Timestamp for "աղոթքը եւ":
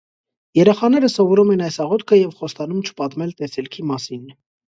1.85-2.33